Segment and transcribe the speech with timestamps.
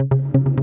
[0.00, 0.57] you